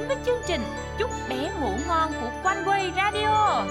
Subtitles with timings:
[0.00, 0.60] đến với chương trình
[0.98, 3.64] Chúc bé ngủ ngon của Quanh Quay Radio.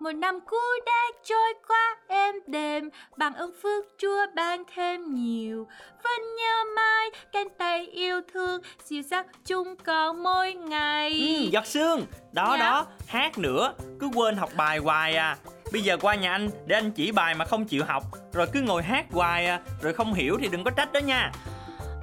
[0.00, 0.56] Một năm cũ
[0.86, 5.66] đã trôi qua êm đềm Bằng ơn phước Chúa ban thêm nhiều
[6.04, 11.66] Vẫn nhớ mãi cánh tay yêu thương Dịu dắt chung con mỗi ngày ừ, giọt
[11.66, 12.64] sương đó Dạ.
[12.64, 15.36] đó hát nữa cứ quên học bài hoài à
[15.72, 18.04] bây giờ qua nhà anh để anh chỉ bài mà không chịu học.
[18.32, 19.60] Rồi cứ ngồi hát hoài à.
[19.82, 21.32] Rồi không hiểu thì đừng có trách đó nha.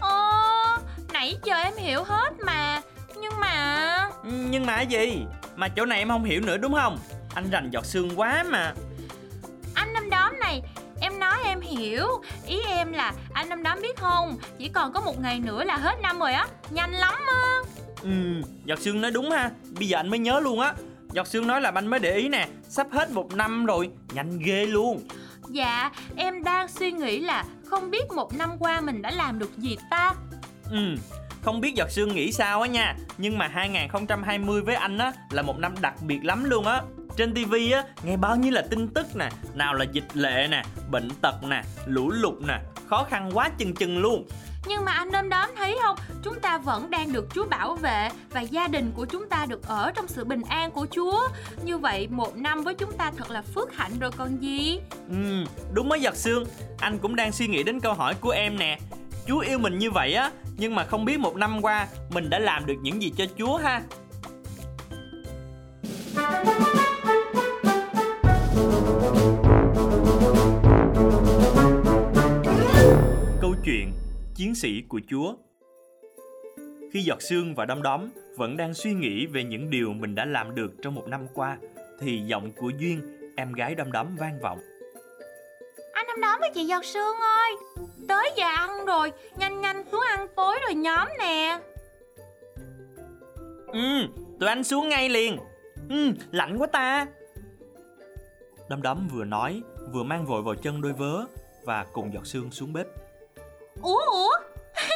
[0.01, 0.31] Ồ,
[1.13, 2.81] nãy giờ em hiểu hết mà.
[3.21, 5.25] Nhưng mà ừ, nhưng mà cái gì?
[5.55, 6.97] Mà chỗ này em không hiểu nữa đúng không?
[7.35, 8.73] Anh rành giọt sương quá mà.
[9.73, 10.61] Anh năm đóm này
[11.01, 12.07] Em nói em hiểu.
[12.47, 14.38] Ý em là anh năm đóm biết không?
[14.57, 16.47] Chỉ còn có một ngày nữa là hết năm rồi á.
[16.69, 17.43] Nhanh lắm á.
[18.01, 18.09] Ừ
[18.65, 19.51] giọt sương nói đúng ha.
[19.79, 20.73] Bây giờ anh mới nhớ luôn á
[21.11, 24.39] giọt sương nói là anh mới để ý nè sắp hết một năm rồi nhanh
[24.39, 25.03] ghê luôn.
[25.49, 29.57] Dạ em đang suy nghĩ là Không biết một năm qua mình đã làm được
[29.57, 30.13] gì ta?
[30.71, 30.95] Ừ,
[31.41, 35.41] không biết giọt sương nghĩ sao á nha Nhưng mà 2020 với anh á là
[35.41, 36.81] một năm đặc biệt lắm luôn á.
[37.17, 40.63] Trên TV á, nghe bao nhiêu là tin tức nè Nào là dịch lệ nè,
[40.91, 44.27] bệnh tật nè, lũ lụt nè Khó khăn quá chừng chừng luôn
[44.67, 45.97] nhưng mà anh đom đóm thấy không?
[46.23, 49.67] Chúng ta vẫn đang được Chúa bảo vệ Và gia đình của chúng ta được
[49.67, 51.27] ở trong sự bình an của Chúa.
[51.63, 54.79] Như vậy một năm với chúng ta thật là phước hạnh rồi còn gì?
[55.09, 55.43] Ừ,
[55.73, 56.45] đúng mới giật xương.
[56.79, 58.79] Anh cũng đang suy nghĩ đến câu hỏi của em nè.
[59.27, 62.39] Chúa yêu mình như vậy á Nhưng mà không biết một năm qua Mình đã
[62.39, 63.81] làm được những gì cho Chúa ha?
[73.41, 73.91] Câu chuyện
[74.39, 75.33] Chiến sĩ của Chúa
[76.91, 80.25] Khi giọt sương và đom đóm vẫn đang suy nghĩ về những điều mình đã
[80.25, 81.57] làm được trong một năm qua
[81.99, 83.01] thì giọng của Duyên,
[83.37, 84.59] em gái đom đóm vang vọng.
[85.93, 87.51] Anh năm đóm với chị Giọt Sương ơi
[88.07, 91.59] Tới giờ ăn rồi Nhanh nhanh xuống ăn tối rồi nhóm nè
[93.73, 94.07] Ừ,
[94.39, 95.38] tụi anh xuống ngay liền.
[95.89, 97.07] Ừ, lạnh quá ta.
[98.69, 99.61] Đom đóm vừa nói,
[99.94, 101.25] vừa mang vội vào chân đôi vớ
[101.63, 102.88] và cùng giọt sương xuống bếp.
[103.81, 104.31] Ủa ủa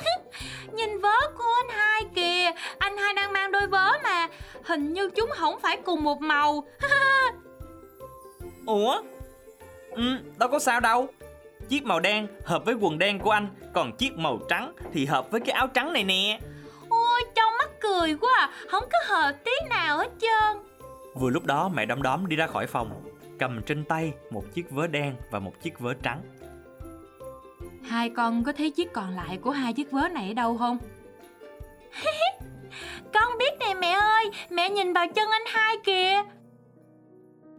[0.73, 4.27] Nhìn vớ của anh hai kìa Anh hai đang mang đôi vớ mà
[4.63, 6.63] Hình như chúng không phải cùng một màu
[8.65, 9.01] Ủa?
[9.95, 11.07] Ừ, đâu có sao đâu.
[11.69, 15.31] Chiếc màu đen hợp với quần đen của anh, còn chiếc màu trắng thì hợp
[15.31, 16.39] với cái áo trắng này nè.
[16.89, 18.51] Ôi trông mắc cười quá à.
[18.69, 20.63] Không có hợp tí nào hết trơn
[21.15, 22.89] Vừa lúc đó mẹ đom đóm đi ra khỏi phòng,
[23.39, 26.21] cầm trên tay một chiếc vớ đen và một chiếc vớ trắng.
[27.83, 30.77] Hai con có thấy chiếc còn lại của hai chiếc vớ này ở đâu không?
[33.13, 36.31] con biết nè mẹ ơi Mẹ nhìn vào chân anh hai kìa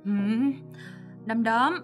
[0.05, 0.11] ừ,
[1.25, 1.75] Đâm đóm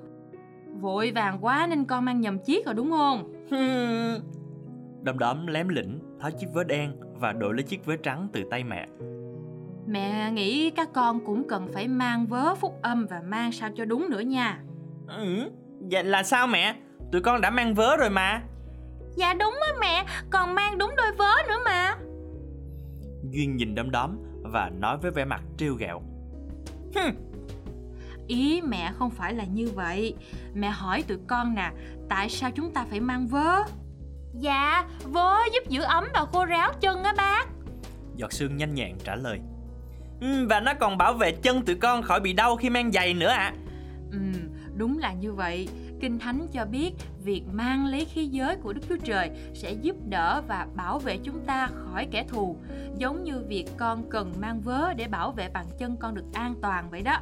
[0.81, 3.33] Vội vàng quá nên con mang nhầm chiếc rồi đúng không?
[5.03, 8.43] Đom đóm lém lĩnh tháo chiếc vớ đen và đổi lấy chiếc vớ trắng từ
[8.51, 8.87] tay mẹ.
[9.87, 13.84] Mẹ nghĩ các con cũng cần phải mang vớ phúc âm và mang sao cho
[13.84, 14.61] đúng nữa nha
[15.09, 15.51] Ừ,
[15.91, 16.77] vậy là sao mẹ?
[17.12, 18.43] Tụi con đã mang vớ rồi mà.
[19.16, 21.97] Dạ đúng á mẹ, còn mang đúng đôi vớ nữa mà
[23.31, 26.03] Duyên nhìn đom đóm và nói với vẻ mặt trêu ghẹo.
[28.27, 30.15] Ý mẹ không phải là như vậy
[30.55, 31.71] Mẹ hỏi tụi con nè
[32.09, 33.62] Tại sao chúng ta phải mang vớ
[34.34, 37.47] Dạ vớ giúp giữ ấm và khô ráo chân á bác
[38.16, 39.41] Giọt sương nhanh nhẹn trả lời.
[40.21, 43.15] Ừ, và nó còn bảo vệ chân tụi con khỏi bị đau khi mang giày
[43.15, 43.37] nữa ạ.
[43.37, 43.55] À.
[44.12, 44.19] Ừ
[44.75, 45.69] đúng là như vậy
[46.00, 46.93] Kinh Thánh cho biết
[47.25, 51.19] việc mang lấy khí giới của Đức Chúa Trời sẽ giúp đỡ và bảo vệ
[51.22, 52.56] chúng ta khỏi kẻ thù,
[52.97, 56.55] giống như việc con cần mang vớ để bảo vệ bàn chân con được an
[56.62, 57.21] toàn vậy đó.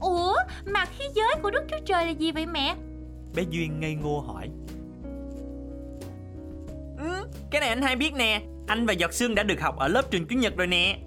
[0.00, 0.34] Ủa,
[0.66, 2.74] mà khí giới của Đức Chúa Trời là gì vậy mẹ?
[3.36, 4.48] Bé Duyên ngây ngô hỏi.
[6.98, 8.42] Ừ, cái này anh hai biết nè.
[8.66, 10.98] Anh và Giọt Sương đã được học ở lớp trường Chủ nhật rồi nè.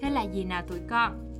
[0.00, 1.34] Thế là gì nào tụi con?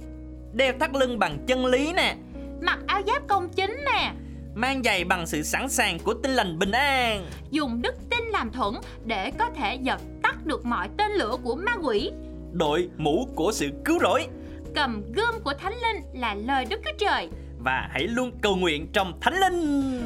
[0.53, 2.17] Đeo thắt lưng bằng chân lý nè.
[2.61, 4.15] Mặc áo giáp công chính nè,
[4.55, 7.27] Mang giày bằng sự sẵn sàng của tinh lành bình an.
[7.51, 11.55] dùng đức tin làm thuẫn để có thể dập tắt được mọi tên lửa của
[11.55, 12.11] ma quỷ.
[12.53, 14.27] Đội mũ của sự cứu rỗi.
[14.75, 17.29] Cầm gươm của Thánh Linh là lời Đức Chúa Trời.
[17.65, 20.01] Và hãy luôn cầu nguyện trong thánh linh.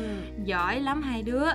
[0.45, 1.47] Giỏi lắm hai đứa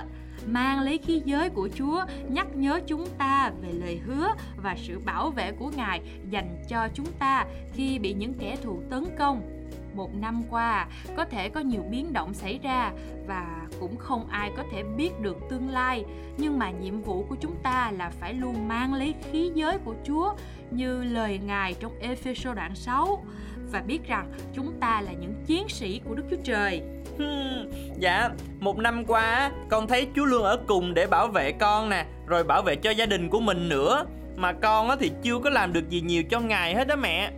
[0.46, 4.98] Mang lấy khí giới của Chúa Nhắc nhớ chúng ta về lời hứa Và sự
[4.98, 6.00] bảo vệ của Ngài
[6.30, 9.61] Dành cho chúng ta Khi bị những kẻ thù tấn công
[9.94, 10.86] một năm qua
[11.16, 12.92] Có thể có nhiều biến động xảy ra
[13.26, 16.04] Và cũng không ai có thể biết được tương lai
[16.36, 19.94] Nhưng mà nhiệm vụ của chúng ta Là phải luôn mang lấy khí giới của
[20.04, 20.34] Chúa
[20.70, 23.24] Như lời Ngài trong Ephesos đoạn 6
[23.72, 26.82] và biết rằng chúng ta là những chiến sĩ của Đức Chúa Trời.
[27.18, 28.30] Hmm, dạ,
[28.60, 32.44] một năm qua con thấy Chúa luôn ở cùng để bảo vệ con nè, rồi
[32.44, 34.04] bảo vệ cho gia đình của mình nữa.
[34.36, 37.30] Mà con thì chưa có làm được gì nhiều cho Ngài hết đó mẹ.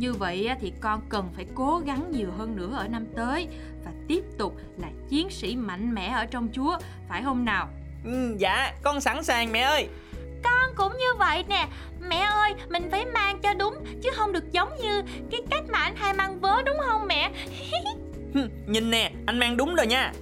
[0.00, 3.48] Như vậy thì con cần phải cố gắng nhiều hơn nữa ở năm tới
[3.84, 7.68] và tiếp tục là chiến sĩ mạnh mẽ ở trong Chúa, phải không nào?
[8.04, 9.88] Ừ, dạ, con sẵn sàng mẹ ơi.
[10.42, 11.68] Con cũng như vậy nè
[12.08, 15.78] Mẹ ơi mình phải mang cho đúng Chứ không được giống như cái cách mà
[15.78, 17.30] anh hai mang vớ đúng không mẹ
[18.66, 20.12] Nhìn nè anh mang đúng rồi nha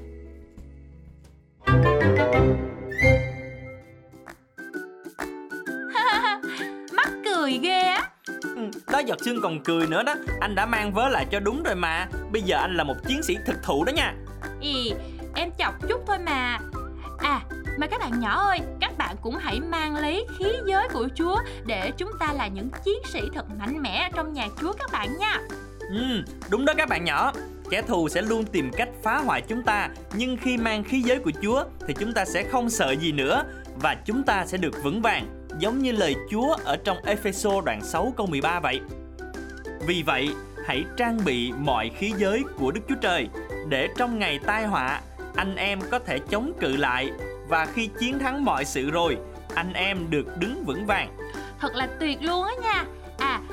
[6.92, 7.87] Mắc cười ghê
[8.92, 10.14] Đó giọt xương còn cười nữa đó.
[10.40, 12.06] Anh đã mang vớ lại cho đúng rồi mà.
[12.32, 14.14] Bây giờ anh là một chiến sĩ thực thụ đó nha.
[14.60, 14.92] Ý,
[15.34, 16.58] em chọc chút thôi mà.
[17.18, 17.40] À
[17.78, 21.36] mà các bạn nhỏ ơi, các bạn cũng hãy mang lấy khí giới của Chúa
[21.66, 25.18] để chúng ta là những chiến sĩ thật mạnh mẽ trong nhà Chúa các bạn
[25.18, 25.38] nha.
[25.80, 27.32] Ừ, đúng đó các bạn nhỏ.
[27.70, 31.18] Kẻ thù sẽ luôn tìm cách phá hoại chúng ta, nhưng khi mang khí giới
[31.18, 33.42] của Chúa thì chúng ta sẽ không sợ gì nữa
[33.82, 35.26] và chúng ta sẽ được vững vàng,
[35.58, 38.80] giống như lời Chúa ở trong Epheso đoạn 6 câu 13 vậy.
[39.86, 40.28] Vì vậy,
[40.66, 43.28] hãy trang bị mọi khí giới của Đức Chúa Trời
[43.68, 45.00] để trong ngày tai họa
[45.38, 47.10] anh em có thể chống cự lại
[47.48, 49.16] và khi chiến thắng mọi sự rồi,
[49.54, 51.16] anh em được đứng vững vàng.
[51.58, 52.84] Thật là tuyệt luôn á nha.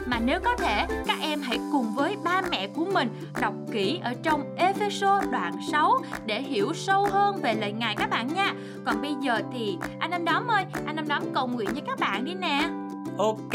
[0.05, 3.09] Mà nếu có thể các em hãy cùng với ba mẹ của mình
[3.41, 5.93] đọc kỹ ở trong Epheso đoạn 6
[6.25, 8.53] để hiểu sâu hơn về lời Ngài các bạn nha.
[8.85, 11.99] Còn bây giờ thì anh Năm Đóm ơi, anh Năm Đóm cầu nguyện cho các
[11.99, 12.69] bạn đi nè.
[13.17, 13.53] Ok,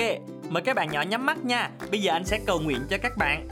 [0.48, 1.70] mời các bạn nhỏ nhắm mắt nha.
[1.90, 3.48] Bây giờ anh sẽ cầu nguyện cho các bạn.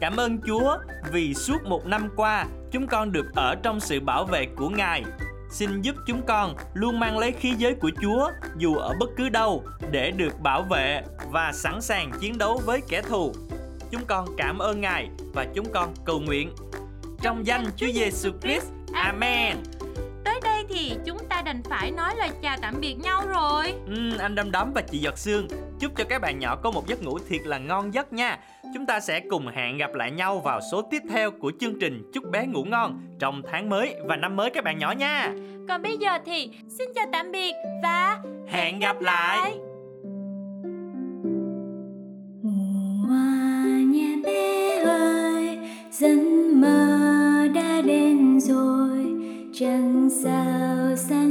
[0.00, 0.76] Cảm ơn Chúa
[1.12, 5.04] vì suốt một năm qua chúng con được ở trong sự bảo vệ của Ngài
[5.54, 9.28] xin giúp chúng con luôn mang lấy khí giới của Chúa dù ở bất cứ
[9.28, 13.34] đâu để được bảo vệ và sẵn sàng chiến đấu với kẻ thù.
[13.90, 16.50] Chúng con cảm ơn Ngài và chúng con cầu nguyện.
[17.22, 18.66] Trong danh Chúa Giêsu Christ.
[18.92, 19.56] Amen.
[20.24, 23.74] Tới đây thì chúng ta đành phải nói lời chào tạm biệt nhau rồi.
[23.86, 25.48] Ừ, anh Đâm Đấm và chị Giọt Sương
[25.84, 28.38] chúc cho các bạn nhỏ có một giấc ngủ thiệt là ngon giấc nha.
[28.74, 32.10] Chúng ta sẽ cùng hẹn gặp lại nhau vào số tiếp theo của chương trình
[32.12, 35.32] Chúc bé ngủ ngon trong tháng mới và năm mới các bạn nhỏ nha.
[35.68, 37.52] Còn bây giờ thì xin chào tạm biệt
[37.82, 39.38] và hẹn gặp lại.
[39.38, 39.54] lại.
[45.90, 46.18] giấc
[46.54, 49.06] mơ đã đến rồi
[49.54, 51.23] chẳng sao xa